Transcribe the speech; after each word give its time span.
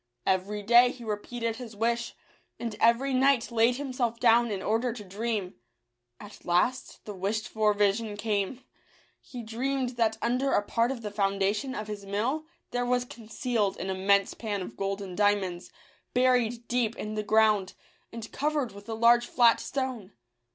Every 0.25 0.63
day 0.63 0.89
he 0.89 1.03
repeated 1.03 1.57
his 1.57 1.75
wish, 1.75 2.15
and 2.59 2.75
every 2.79 3.13
night 3.13 3.51
laid 3.51 3.75
himself 3.75 4.19
down 4.19 4.49
in 4.49 4.63
order 4.63 4.93
to 4.93 5.03
dream. 5.03 5.53
At 6.19 6.43
last 6.43 7.05
the 7.05 7.13
wished 7.13 7.47
for 7.47 7.71
vision 7.75 8.17
came. 8.17 8.63
He 9.21 9.43
dreamed 9.43 9.97
that 9.97 10.17
under 10.19 10.53
a 10.53 10.63
part 10.63 10.89
of 10.91 11.03
the 11.03 11.11
foundation 11.11 11.75
of 11.75 11.85
his 11.87 12.03
mill 12.03 12.47
there 12.71 12.83
was 12.83 13.05
concealed 13.05 13.77
an 13.77 13.91
immense 13.91 14.33
pan 14.33 14.63
of 14.63 14.75
gold 14.75 15.03
and 15.03 15.15
diamonds, 15.15 15.69
buried 16.15 16.67
deep 16.67 16.95
in 16.95 17.13
the 17.13 17.21
ground, 17.21 17.75
and 18.11 18.31
covered 18.31 18.71
with 18.71 18.89
a 18.89 18.95
large 18.95 19.27
flat 19.27 19.59
stone. 19.59 20.13